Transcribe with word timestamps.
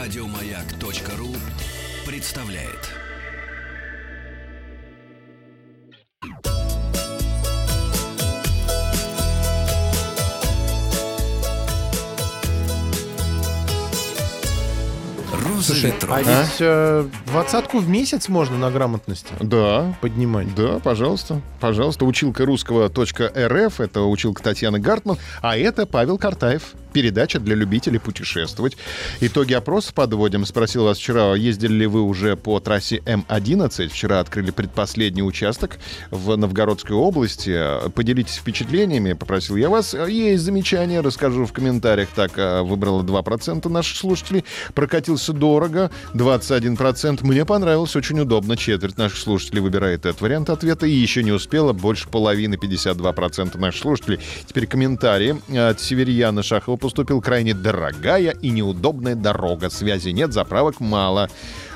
Радиомаяк.ру 0.00 1.36
представляет. 2.06 2.88
Слушай, 15.62 15.90
ветров. 15.90 16.16
а 16.16 16.22
ведь 16.22 16.56
э, 16.60 17.04
двадцатку 17.26 17.78
в 17.78 17.88
месяц 17.88 18.28
можно 18.28 18.56
на 18.56 18.70
грамотности 18.70 19.28
Да, 19.40 19.94
поднимать. 20.00 20.54
да, 20.54 20.78
пожалуйста. 20.78 21.42
Пожалуйста, 21.60 22.06
училка 22.06 22.46
русского.рф, 22.46 23.80
это 23.80 24.00
училка 24.02 24.42
Татьяны 24.42 24.78
Гартман, 24.78 25.18
а 25.42 25.56
это 25.58 25.84
Павел 25.86 26.16
Картаев. 26.16 26.74
Передача 26.92 27.38
для 27.38 27.54
любителей 27.54 27.98
путешествовать. 27.98 28.76
Итоги 29.20 29.52
опроса 29.52 29.92
подводим. 29.94 30.44
Спросил 30.44 30.84
вас 30.84 30.98
вчера, 30.98 31.34
ездили 31.34 31.72
ли 31.72 31.86
вы 31.86 32.02
уже 32.02 32.36
по 32.36 32.58
трассе 32.60 32.98
М11. 32.98 33.88
Вчера 33.88 34.20
открыли 34.20 34.50
предпоследний 34.50 35.22
участок 35.22 35.78
в 36.10 36.36
Новгородской 36.36 36.96
области. 36.96 37.90
Поделитесь 37.94 38.36
впечатлениями, 38.36 39.12
попросил 39.12 39.56
я 39.56 39.68
вас. 39.68 39.94
Есть 39.94 40.42
замечания, 40.42 41.00
расскажу 41.00 41.46
в 41.46 41.52
комментариях. 41.52 42.08
Так, 42.14 42.32
а, 42.36 42.62
выбрало 42.62 43.02
2% 43.02 43.68
наших 43.68 43.96
слушателей. 43.96 44.44
Прокатился 44.74 45.32
дорого, 45.32 45.90
21%. 46.14 47.22
Мне 47.22 47.44
понравилось, 47.44 47.94
очень 47.96 48.20
удобно. 48.20 48.56
Четверть 48.56 48.98
наших 48.98 49.18
слушателей 49.18 49.60
выбирает 49.60 50.06
этот 50.06 50.20
вариант 50.20 50.50
ответа. 50.50 50.86
И 50.86 50.92
еще 50.92 51.22
не 51.22 51.32
успела, 51.32 51.72
больше 51.72 52.08
половины, 52.08 52.54
52% 52.54 53.58
наших 53.58 53.80
слушателей. 53.80 54.18
Теперь 54.46 54.66
комментарии 54.66 55.40
от 55.56 55.80
Северьяна 55.80 56.42
Шахова 56.42 56.76
поступил 56.80 57.20
крайне 57.20 57.54
дорогая 57.54 58.30
и 58.30 58.50
неудобная 58.50 59.14
дорога. 59.14 59.70
Связи 59.70 60.08
нет, 60.10 60.32
заправок 60.32 60.80
мало. 60.80 61.28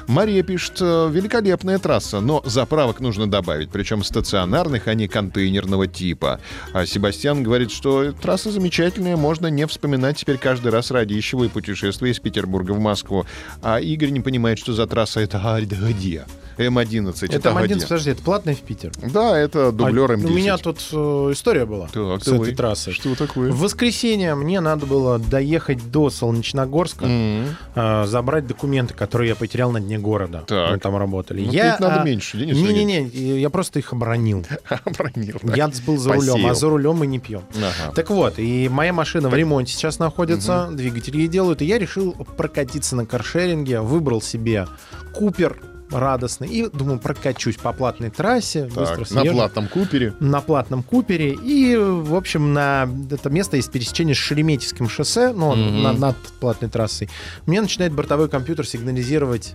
Мария 0.07 0.43
пишет, 0.43 0.79
«Э, 0.81 1.09
великолепная 1.11 1.79
трасса, 1.79 2.21
но 2.21 2.43
заправок 2.45 3.01
нужно 3.01 3.29
добавить, 3.29 3.71
причем 3.71 4.05
стационарных, 4.05 4.89
а 4.89 4.95
не 4.95 5.09
контейнерного 5.09 5.87
типа. 5.87 6.41
А 6.73 6.87
Себастьян 6.87 7.43
говорит, 7.43 7.71
что 7.71 8.13
трасса 8.13 8.51
замечательная, 8.51 9.17
можно 9.17 9.47
не 9.49 9.67
вспоминать 9.67 10.19
теперь 10.19 10.39
каждый 10.39 10.71
раз 10.73 10.91
ради 10.91 11.15
ищего 11.15 11.45
и 11.45 11.49
путешествия 11.49 12.11
из 12.11 12.19
Петербурга 12.19 12.73
в 12.73 12.81
Москву. 12.81 13.25
А 13.63 13.81
Игорь 13.81 14.11
не 14.11 14.21
понимает, 14.21 14.59
что 14.59 14.73
за 14.73 14.87
трасса 14.87 15.21
это 15.21 15.41
а, 15.43 15.61
где? 15.61 16.25
М11. 16.59 17.27
Это 17.35 17.51
где? 17.65 17.75
М11, 17.75 17.83
подожди, 17.83 18.11
это 18.11 18.23
платный 18.23 18.55
в 18.55 18.61
Питер. 18.61 18.93
Да, 19.03 19.37
это 19.37 19.73
дублер 19.73 20.13
А 20.13 20.15
М10. 20.15 20.27
У 20.27 20.35
меня 20.35 20.57
тут 20.57 20.79
э, 20.93 21.31
история 21.33 21.67
была 21.67 21.89
Так, 21.89 22.23
с 22.23 22.27
давай. 22.27 22.43
этой 22.43 22.55
трассы. 22.55 22.93
Что 22.93 23.15
такое? 23.15 23.51
В 23.51 23.59
воскресенье 23.61 24.35
мне 24.35 24.61
надо 24.61 24.87
было 24.87 25.19
доехать 25.19 25.91
до 25.91 26.11
Солнечногорска, 26.11 27.07
М. 27.07 27.57
э, 27.75 28.05
забрать 28.07 28.47
документы, 28.47 28.95
которые 28.95 29.31
я 29.31 29.35
потерял 29.35 29.73
на 29.73 29.81
дне 29.81 29.94
города. 29.99 30.45
Так. 30.47 30.73
Мы 30.73 30.79
там 30.79 30.97
работали. 30.97 31.45
Ну, 31.45 31.53
я, 31.53 31.77
надо 31.81 32.01
а, 32.03 32.05
меньше, 32.05 32.39
Сергеевич. 32.39 32.57
Не-не-не, 32.63 33.39
я 33.41 33.51
просто 33.51 33.79
их 33.79 33.93
оборонил. 33.93 34.45
Обронил, 34.85 35.39
да. 35.43 35.55
Я 35.55 35.71
был 35.87 35.97
за 35.99 36.13
рулем, 36.13 36.31
а 36.31 36.35
Посеял. 36.35 36.55
за 36.55 36.69
рулем 36.69 36.97
мы 36.97 37.07
не 37.07 37.19
пьем. 37.19 37.43
Ага. 37.57 37.93
Так 37.95 38.11
вот, 38.11 38.39
и 38.39 38.69
моя 38.69 38.93
машина 38.93 39.29
в 39.29 39.35
ремонте 39.35 39.73
сейчас 39.73 39.99
находится, 39.99 40.69
двигатель 40.73 41.17
ей 41.17 41.29
делают, 41.29 41.63
и 41.63 41.65
я 41.65 41.79
решил 41.79 42.13
прокатиться 42.37 42.97
на 42.97 43.07
каршеринге, 43.07 43.81
выбрал 43.81 44.21
себе 44.23 44.67
Купер 45.15 45.61
радостный, 45.91 46.49
и 46.49 46.69
думаю, 46.71 46.99
прокачусь 46.99 47.57
по 47.57 47.73
платной 47.73 48.11
трассе, 48.11 48.65
быстро 48.65 48.85
Так, 48.87 48.99
на 48.99 49.21
съезжу. 49.21 49.33
платном 49.37 49.69
купере. 49.69 50.15
на 50.19 50.41
платном 50.41 50.83
Купере. 50.83 51.35
И, 51.41 51.77
в 51.77 52.15
общем, 52.17 52.53
на 52.53 52.89
это 53.11 53.31
место 53.31 53.57
есть 53.59 53.71
пересечение 53.71 54.15
с 54.15 54.19
Шереметьевским 54.19 54.89
шоссе, 54.89 55.33
ну, 55.33 55.55
Мгм. 55.55 55.83
на- 55.83 55.93
над 55.93 56.17
платной 56.41 56.69
трассой. 56.71 57.11
Мне 57.47 57.61
начинает 57.61 57.93
бортовой 57.93 58.29
компьютер 58.29 58.67
сигнализировать 58.67 59.55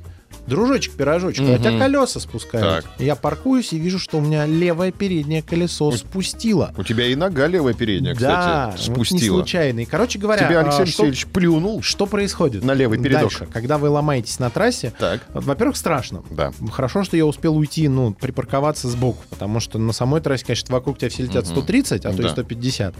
Дружочек, 0.49 0.93
пирожочек, 0.93 1.43
Мгм. 1.43 1.51
а 1.51 1.55
у 1.55 1.57
тебя 1.59 1.79
колеса 1.79 2.19
спускают. 2.19 2.83
Так. 2.85 2.91
Я 2.99 3.15
паркуюсь 3.15 3.71
и 3.73 3.77
вижу, 3.79 3.99
что 3.99 4.17
у 4.17 4.21
меня 4.21 4.45
левое 4.45 4.91
переднее 4.91 5.41
колесо 5.41 5.91
спустило. 5.91 6.73
У 6.77 6.83
тебя 6.83 7.05
и 7.05 7.15
нога 7.15 7.47
левая 7.47 7.73
передняя, 7.73 8.15
да, 8.15 8.71
кстати, 8.75 8.89
вот 8.89 8.97
не 8.97 9.05
спустила. 9.05 9.37
случайно. 9.37 9.79
И, 9.81 9.85
короче 9.85 10.19
говоря, 10.19 10.47
Тебя 10.47 10.59
а, 10.59 10.63
Алексей 10.63 10.85
что, 10.91 11.03
Алексеевич 11.03 11.27
плюнул. 11.27 11.81
что 11.81 12.05
происходит 12.05 12.63
На 12.63 12.73
левый 12.73 12.97
передок. 12.99 13.21
дальше, 13.29 13.47
когда 13.51 13.77
вы 13.77 13.89
ломаетесь 13.89 14.39
на 14.39 14.49
трассе? 14.49 14.91
Так, 14.97 15.21
Вот, 15.33 15.43
Во-первых, 15.45 15.77
страшно. 15.77 16.23
да. 16.31 16.51
Хорошо, 16.71 17.03
что 17.03 17.15
я 17.15 17.25
успел 17.25 17.55
уйти, 17.57 17.87
ну, 17.87 18.13
припарковаться 18.13 18.87
сбоку, 18.89 19.23
потому 19.29 19.59
что 19.59 19.77
на 19.77 19.93
самой 19.93 20.21
трассе, 20.21 20.45
конечно, 20.45 20.73
вокруг 20.73 20.97
тебя 20.97 21.09
все 21.09 21.23
летят 21.23 21.45
Мгм. 21.45 21.51
130, 21.51 22.05
а 22.05 22.11
то 22.11 22.19
и 22.19 22.23
Да. 22.23 22.29
150. 22.29 22.95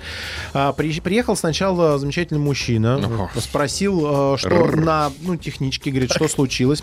А, 0.54 0.72
при- 0.74 1.00
приехал 1.00 1.36
сначала 1.36 1.98
замечательный 1.98 2.40
мужчина, 2.40 3.00
Ох. 3.24 3.32
спросил, 3.42 4.34
э, 4.36 4.38
что 4.38 4.50
Рррр. 4.50 4.76
на, 4.82 5.12
ну, 5.22 5.36
техничке, 5.38 5.90
говорит, 5.92 6.12
что 6.12 6.28
случилось. 6.28 6.82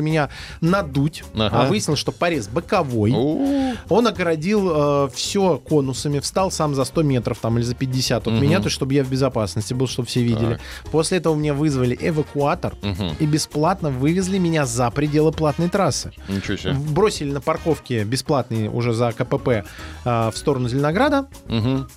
Попробовали 0.00 0.10
меня 0.10 0.28
надуть, 0.60 1.24
Ага. 1.34 1.50
а 1.62 1.66
выяснилось, 1.66 2.00
что 2.00 2.12
порез 2.12 2.48
боковой. 2.48 3.12
У, 3.14 3.74
Он 3.88 4.06
огородил 4.06 5.08
все 5.14 5.58
конусами, 5.58 6.18
встал 6.20 6.50
сам 6.50 6.74
за 6.74 6.84
100 6.84 7.02
метров 7.02 7.38
там 7.38 7.58
или 7.58 7.64
за 7.64 7.74
50 7.74 8.26
от 8.26 8.32
Мгм. 8.32 8.42
меня, 8.42 8.58
то 8.58 8.64
есть, 8.64 8.74
чтобы 8.74 8.94
я 8.94 9.04
в 9.04 9.08
безопасности 9.10 9.74
был, 9.74 9.86
чтобы 9.86 10.08
все 10.08 10.22
видели. 10.22 10.58
После 10.90 11.18
этого 11.18 11.34
мне 11.34 11.52
вызвали 11.52 11.96
эвакуатор 12.00 12.74
мгм. 12.82 13.12
и 13.20 13.26
бесплатно 13.26 13.90
вывезли 13.90 14.38
меня 14.38 14.66
за 14.66 14.90
пределы 14.90 15.32
платной 15.32 15.68
трассы. 15.68 16.12
Ничего 16.28 16.56
себе. 16.56 16.72
Бросили 16.72 17.32
на 17.32 17.40
парковке 17.40 18.04
бесплатные 18.04 18.70
уже 18.70 18.92
за 18.92 19.12
КПП 19.12 19.64
а, 20.04 20.30
в 20.30 20.36
сторону 20.36 20.68
Зеленограда. 20.68 21.26
Мгм. 21.48 21.88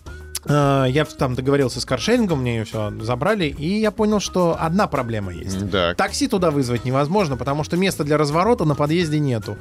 А, 0.46 0.86
я 0.86 1.06
там 1.06 1.36
договорился 1.36 1.80
с 1.80 1.86
каршерингом, 1.86 2.42
мне 2.42 2.58
ее 2.58 2.66
все 2.66 2.92
забрали, 3.02 3.46
и 3.46 3.80
я 3.80 3.92
понял, 3.92 4.20
что 4.20 4.56
одна 4.60 4.88
проблема 4.88 5.32
есть. 5.34 5.70
Так. 5.72 5.98
Такси 5.98 6.28
туда 6.28 6.52
вызвать 6.52 6.86
невозможно, 6.86 7.38
потому 7.38 7.64
что 7.64 7.78
места 7.78 8.04
для 8.04 8.18
разворота 8.18 8.66
на 8.66 8.76
подъезде 8.76 9.20
нету. 9.20 9.58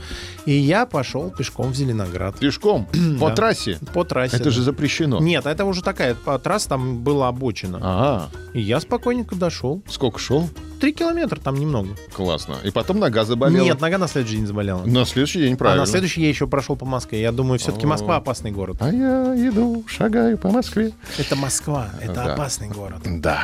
И 0.47 0.53
я 0.53 0.87
пошел 0.87 1.31
пешком 1.31 1.73
в 1.73 1.77
Зеленоград. 1.77 2.39
Пешком 2.39 2.87
по 3.21 3.29
Да. 3.29 3.35
трассе. 3.35 3.79
По 3.95 4.05
трассе. 4.05 4.37
Это 4.37 4.47
да. 4.47 4.51
же 4.51 4.63
запрещено. 4.63 5.21
Нет, 5.21 5.47
это 5.47 5.65
уже 5.65 5.83
такая 5.83 6.15
трасса, 6.15 6.69
там 6.71 6.99
была 7.03 7.29
обочина. 7.29 7.79
Ага. 7.81 8.29
И 8.55 8.61
я 8.61 8.81
спокойненько 8.81 9.35
дошел. 9.35 9.83
Сколько 9.89 10.19
шел? 10.19 10.49
Три 10.83 10.93
километра 10.93 11.39
там 11.39 11.55
немного. 11.55 11.91
Классно. 12.13 12.57
И 12.65 12.73
потом 12.73 12.99
нога 12.99 13.25
заболела. 13.25 13.63
Нет, 13.65 13.81
нога 13.81 13.99
на 13.99 14.09
следующий 14.09 14.39
день 14.39 14.49
заболела. 14.49 14.83
На 14.85 15.05
следующий 15.05 15.39
день 15.39 15.55
А 15.55 15.57
правильно. 15.57 15.83
на 15.85 15.87
следующий 15.87 16.23
я 16.23 16.29
еще 16.29 16.49
прошел 16.49 16.75
по 16.75 16.85
Москве. 16.85 17.21
Я 17.21 17.31
думаю, 17.31 17.61
все-таки. 17.61 17.87
Москва 17.87 18.17
опасный 18.17 18.51
город. 18.51 18.79
А 18.81 18.91
я 18.91 19.33
иду, 19.49 19.85
шагаю 19.87 20.39
по 20.39 20.51
Москве. 20.51 20.91
Это 21.19 21.37
Москва, 21.37 21.89
это 22.01 22.15
Да. 22.15 22.35
опасный 22.35 22.69
город. 22.69 22.99
Да. 23.05 23.41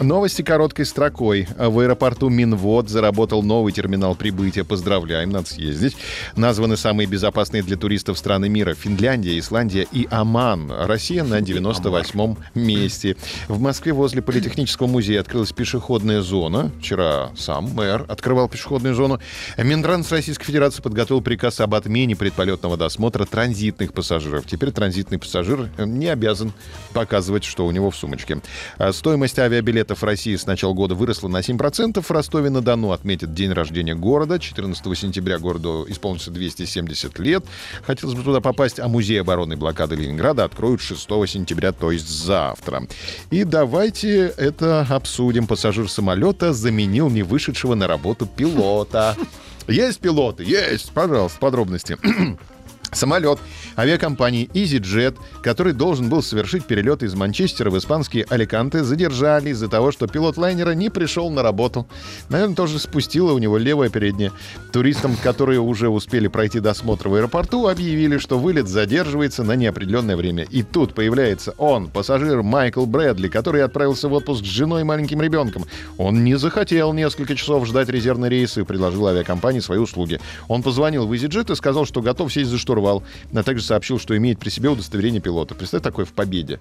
Новости 0.00 0.42
короткой 0.42 0.84
строкой. 0.84 1.48
В 1.56 1.78
аэропорту 1.78 2.28
Минвод 2.28 2.90
заработал 2.90 3.42
новый 3.42 3.72
терминал 3.72 4.14
прибытия. 4.14 4.62
Поздравляем, 4.62 5.30
надо 5.30 5.48
съездить. 5.48 5.96
Названы 6.36 6.76
самые 6.76 7.06
безопасные 7.06 7.62
для 7.62 7.78
туристов 7.78 8.18
страны 8.18 8.50
мира. 8.50 8.74
Финляндия, 8.74 9.38
Исландия 9.38 9.86
и 9.90 10.06
Оман. 10.10 10.70
Россия 10.70 11.24
на 11.24 11.40
98-м 11.40 12.36
месте. 12.54 13.16
В 13.48 13.58
Москве 13.58 13.94
возле 13.94 14.20
Политехнического 14.20 14.86
музея 14.86 15.20
открылась 15.20 15.52
пешеходная 15.52 16.20
зона. 16.20 16.70
Вчера 16.78 17.30
сам 17.34 17.70
мэр 17.72 18.04
открывал 18.06 18.50
пешеходную 18.50 18.94
зону. 18.94 19.18
Минтранс 19.56 20.12
Российской 20.12 20.44
Федерации 20.44 20.82
подготовил 20.82 21.22
приказ 21.22 21.58
об 21.60 21.74
отмене 21.74 22.14
предполетного 22.16 22.76
досмотра 22.76 23.24
транзитных 23.24 23.94
пассажиров. 23.94 24.44
Теперь 24.46 24.72
транзитный 24.72 25.18
пассажир 25.18 25.70
не 25.78 26.08
обязан 26.08 26.52
показывать, 26.92 27.44
что 27.44 27.64
у 27.64 27.70
него 27.70 27.90
в 27.90 27.96
сумочке. 27.96 28.42
А 28.76 28.92
Стоимость 28.92 29.38
авиабилетов 29.38 29.85
в 29.94 30.02
России 30.02 30.34
с 30.36 30.46
начала 30.46 30.72
года 30.72 30.94
выросла 30.94 31.28
на 31.28 31.38
7%. 31.38 32.00
В 32.00 32.10
Ростове-на-Дону 32.10 32.92
отметят 32.92 33.34
день 33.34 33.52
рождения 33.52 33.94
города. 33.94 34.38
14 34.38 34.98
сентября 34.98 35.38
городу 35.38 35.86
исполнится 35.88 36.30
270 36.30 37.18
лет. 37.18 37.44
Хотелось 37.86 38.14
бы 38.14 38.22
туда 38.22 38.40
попасть, 38.40 38.80
а 38.80 38.88
музей 38.88 39.20
оборонной 39.20 39.56
блокады 39.56 39.96
Ленинграда 39.96 40.44
откроют 40.44 40.80
6 40.80 41.00
сентября, 41.26 41.72
то 41.72 41.92
есть 41.92 42.08
завтра. 42.08 42.86
И 43.30 43.44
давайте 43.44 44.26
это 44.36 44.86
обсудим. 44.88 45.46
Пассажир 45.46 45.88
самолета 45.90 46.52
заменил 46.52 47.10
не 47.10 47.22
вышедшего 47.22 47.74
на 47.74 47.86
работу 47.86 48.26
пилота. 48.26 49.16
Есть 49.68 50.00
пилоты? 50.00 50.44
Есть! 50.44 50.92
Пожалуйста, 50.92 51.38
подробности. 51.38 51.96
Самолет 52.96 53.38
авиакомпании 53.76 54.48
EasyJet, 54.54 55.16
который 55.42 55.74
должен 55.74 56.08
был 56.08 56.22
совершить 56.22 56.64
перелет 56.64 57.02
из 57.02 57.14
Манчестера 57.14 57.68
в 57.68 57.76
испанские 57.76 58.24
Аликанте, 58.30 58.82
задержали 58.82 59.50
из-за 59.50 59.68
того, 59.68 59.92
что 59.92 60.06
пилот 60.06 60.38
лайнера 60.38 60.70
не 60.70 60.88
пришел 60.88 61.28
на 61.28 61.42
работу. 61.42 61.86
Наверное, 62.30 62.56
тоже 62.56 62.78
спустило 62.78 63.32
у 63.32 63.38
него 63.38 63.58
левое 63.58 63.90
переднее. 63.90 64.32
Туристам, 64.72 65.14
которые 65.22 65.60
уже 65.60 65.90
успели 65.90 66.26
пройти 66.28 66.58
досмотр 66.58 67.08
в 67.08 67.14
аэропорту, 67.14 67.68
объявили, 67.68 68.16
что 68.16 68.38
вылет 68.38 68.66
задерживается 68.66 69.44
на 69.44 69.56
неопределенное 69.56 70.16
время. 70.16 70.44
И 70.44 70.62
тут 70.62 70.94
появляется 70.94 71.54
он, 71.58 71.88
пассажир 71.88 72.42
Майкл 72.42 72.86
Брэдли, 72.86 73.28
который 73.28 73.62
отправился 73.62 74.08
в 74.08 74.14
отпуск 74.14 74.42
с 74.42 74.48
женой 74.48 74.80
и 74.80 74.84
маленьким 74.84 75.20
ребенком. 75.20 75.66
Он 75.98 76.24
не 76.24 76.38
захотел 76.38 76.94
несколько 76.94 77.36
часов 77.36 77.66
ждать 77.66 77.90
резервный 77.90 78.30
рейс 78.30 78.56
и 78.56 78.64
предложил 78.64 79.06
авиакомпании 79.06 79.60
свои 79.60 79.78
услуги. 79.78 80.18
Он 80.48 80.62
позвонил 80.62 81.06
в 81.06 81.12
EasyJet 81.12 81.52
и 81.52 81.56
сказал, 81.56 81.84
что 81.84 82.00
готов 82.00 82.32
сесть 82.32 82.48
за 82.48 82.56
штурвал, 82.56 82.85
а 82.88 83.42
также 83.42 83.64
сообщил, 83.64 83.98
что 83.98 84.16
имеет 84.16 84.38
при 84.38 84.48
себе 84.48 84.68
удостоверение 84.68 85.20
пилота. 85.20 85.54
Представь, 85.54 85.82
такое 85.82 86.04
в 86.04 86.12
победе. 86.12 86.58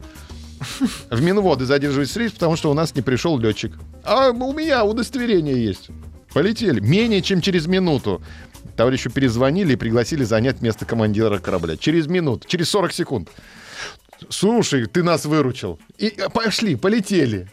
В 1.09 1.21
Минводы 1.21 1.65
задерживается 1.65 2.19
рейс, 2.19 2.31
потому 2.31 2.55
что 2.55 2.71
у 2.71 2.73
нас 2.73 2.95
не 2.95 3.01
пришел 3.01 3.37
летчик. 3.37 3.73
А 4.03 4.29
у 4.29 4.53
меня 4.53 4.85
удостоверение 4.85 5.63
есть. 5.63 5.89
Полетели. 6.33 6.79
Менее 6.79 7.21
чем 7.21 7.41
через 7.41 7.67
минуту. 7.67 8.21
Товарищу 8.75 9.09
перезвонили 9.09 9.73
и 9.73 9.77
пригласили 9.77 10.23
занять 10.23 10.61
место 10.61 10.85
командира 10.85 11.39
корабля. 11.39 11.77
Через 11.77 12.07
минуту, 12.07 12.47
через 12.47 12.69
40 12.69 12.93
секунд. 12.93 13.29
Слушай, 14.29 14.85
ты 14.85 15.03
нас 15.03 15.25
выручил. 15.25 15.79
И 15.97 16.07
э, 16.07 16.29
пошли, 16.29 16.75
полетели. 16.75 17.49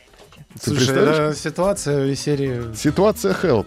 Ты 0.55 0.71
Слушай, 0.71 0.77
представляешь? 0.77 1.17
это 1.17 1.39
ситуация 1.39 2.07
из 2.07 2.21
серии... 2.21 2.75
Ситуация 2.77 3.35
help. 3.43 3.67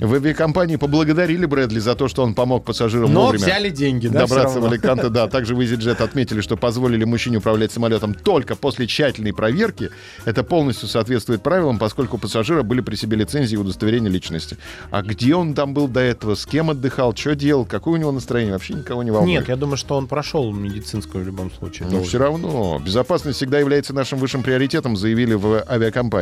В 0.00 0.14
авиакомпании 0.14 0.76
поблагодарили 0.76 1.44
Брэдли 1.46 1.78
за 1.78 1.94
то, 1.94 2.08
что 2.08 2.22
он 2.22 2.34
помог 2.34 2.64
пассажирам 2.64 3.12
Но 3.12 3.26
вовремя 3.26 3.44
взяли 3.44 3.70
деньги, 3.70 4.08
да, 4.08 4.20
добраться 4.20 4.60
в? 4.60 4.66
Аликанте. 4.66 5.08
Да, 5.08 5.28
также 5.28 5.54
в 5.54 5.60
EasyJet 5.60 6.02
отметили, 6.02 6.40
что 6.40 6.56
позволили 6.56 7.04
мужчине 7.04 7.38
управлять 7.38 7.72
самолетом 7.72 8.14
только 8.14 8.56
после 8.56 8.86
тщательной 8.86 9.32
проверки. 9.32 9.90
Это 10.24 10.42
полностью 10.42 10.88
соответствует 10.88 11.42
правилам, 11.42 11.78
поскольку 11.78 12.16
у 12.16 12.18
пассажира 12.18 12.62
были 12.62 12.80
при 12.80 12.94
себе 12.94 13.16
лицензии 13.16 13.54
и 13.54 13.58
удостоверения 13.58 14.10
личности. 14.10 14.56
А 14.90 15.02
где 15.02 15.34
он 15.34 15.54
там 15.54 15.74
был 15.74 15.88
до 15.88 16.00
этого? 16.00 16.34
С 16.34 16.46
кем 16.46 16.70
отдыхал? 16.70 17.14
Что 17.14 17.34
делал? 17.34 17.66
Какое 17.66 17.94
у 17.94 17.96
него 17.98 18.12
настроение? 18.12 18.52
Вообще 18.52 18.74
никого 18.74 19.02
не 19.02 19.10
волнует. 19.10 19.40
Нет, 19.40 19.48
я 19.48 19.56
думаю, 19.56 19.76
что 19.76 19.96
он 19.96 20.06
прошел 20.06 20.52
медицинскую 20.52 21.24
в 21.24 21.26
любом 21.26 21.52
случае. 21.52 21.84
Но 21.86 21.96
должен. 21.96 22.08
все 22.08 22.18
равно 22.18 22.80
безопасность 22.84 23.36
всегда 23.36 23.58
является 23.58 23.92
нашим 23.92 24.18
высшим 24.18 24.42
приоритетом, 24.42 24.96
заявили 24.96 25.34
в 25.34 25.62
авиакомпании. 25.68 26.13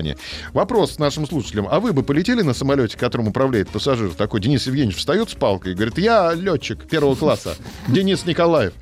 Вопрос 0.52 0.98
нашим 0.98 1.26
слушателям. 1.26 1.66
А 1.70 1.80
вы 1.80 1.92
бы 1.92 2.02
полетели 2.02 2.42
на 2.42 2.54
самолете, 2.54 2.96
которым 2.96 3.28
управляет 3.28 3.68
пассажир? 3.68 4.10
Такой 4.14 4.40
Денис 4.40 4.66
Евгеньевич 4.66 4.96
встает 4.98 5.30
с 5.30 5.34
палкой 5.34 5.72
и 5.72 5.74
говорит, 5.74 5.98
я 5.98 6.32
летчик 6.34 6.84
первого 6.88 7.14
класса, 7.14 7.56
Денис 7.88 8.24
Николаев. 8.24 8.72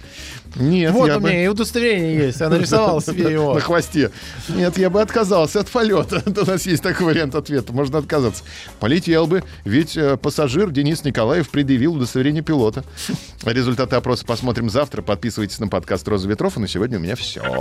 Нет, 0.56 0.92
Вот 0.92 1.08
у 1.10 1.20
бы- 1.20 1.28
меня 1.30 1.44
и 1.44 1.46
удостоверение 1.48 2.16
есть. 2.26 2.40
Я 2.40 2.48
нарисовал 2.48 3.00
себе 3.00 3.32
его. 3.32 3.54
на 3.54 3.60
хвосте. 3.60 4.10
Нет, 4.48 4.78
я 4.78 4.90
бы 4.90 5.00
отказался 5.00 5.60
от 5.60 5.68
полета. 5.68 6.22
У 6.40 6.44
нас 6.44 6.66
есть 6.66 6.82
такой 6.82 7.06
вариант 7.06 7.36
ответа. 7.36 7.72
Можно 7.72 7.98
отказаться. 7.98 8.42
Полетел 8.80 9.28
бы, 9.28 9.44
ведь 9.64 9.96
э, 9.96 10.16
пассажир 10.16 10.70
Денис 10.70 11.04
Николаев 11.04 11.48
предъявил 11.50 11.94
удостоверение 11.94 12.42
пилота. 12.42 12.82
Результаты 13.44 13.94
опроса 13.94 14.24
посмотрим 14.26 14.70
завтра. 14.70 15.02
Подписывайтесь 15.02 15.60
на 15.60 15.68
подкаст 15.68 16.06
«Роза 16.08 16.28
ветров». 16.28 16.56
И 16.56 16.60
на 16.60 16.66
сегодня 16.66 16.98
у 16.98 17.00
меня 17.00 17.14
все. 17.14 17.60